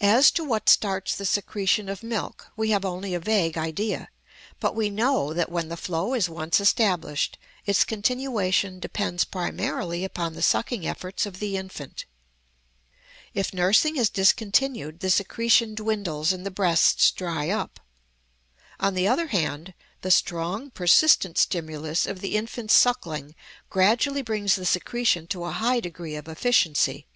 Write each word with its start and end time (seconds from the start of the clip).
As 0.00 0.30
to 0.30 0.44
what 0.44 0.68
starts 0.68 1.16
the 1.16 1.26
secretion 1.26 1.88
of 1.88 2.04
milk 2.04 2.52
we 2.54 2.70
have 2.70 2.84
only 2.84 3.14
a 3.14 3.18
vague 3.18 3.58
idea; 3.58 4.08
but 4.60 4.76
we 4.76 4.90
know 4.90 5.32
that 5.34 5.50
when 5.50 5.68
the 5.68 5.76
flow 5.76 6.14
is 6.14 6.28
once 6.28 6.60
established 6.60 7.36
its 7.66 7.82
continuation 7.82 8.78
depends 8.78 9.24
primarily 9.24 10.04
upon 10.04 10.34
the 10.34 10.40
sucking 10.42 10.86
efforts 10.86 11.26
of 11.26 11.40
the 11.40 11.56
infant. 11.56 12.04
If 13.34 13.52
nursing 13.52 13.96
is 13.96 14.08
discontinued 14.08 15.00
the 15.00 15.10
secretion 15.10 15.74
dwindles 15.74 16.32
and 16.32 16.46
the 16.46 16.52
breasts 16.52 17.10
dry 17.10 17.48
up. 17.50 17.80
On 18.78 18.94
the 18.94 19.08
other 19.08 19.26
hand, 19.26 19.74
the 20.02 20.12
strong, 20.12 20.70
persistent 20.70 21.36
stimulus 21.38 22.06
of 22.06 22.20
the 22.20 22.36
infant's 22.36 22.76
suckling 22.76 23.34
gradually 23.68 24.22
brings 24.22 24.54
the 24.54 24.64
secretion 24.64 25.26
to 25.26 25.42
a 25.42 25.50
high 25.50 25.80
degree 25.80 26.14
of 26.14 26.28
efficiency. 26.28 27.08